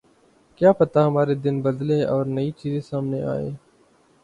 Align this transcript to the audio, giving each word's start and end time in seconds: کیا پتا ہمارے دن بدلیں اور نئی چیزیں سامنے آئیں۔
کیا 0.57 0.71
پتا 0.71 1.05
ہمارے 1.07 1.35
دن 1.35 1.61
بدلیں 1.61 2.03
اور 2.05 2.25
نئی 2.27 2.51
چیزیں 2.51 2.81
سامنے 2.81 3.21
آئیں۔ 3.25 3.51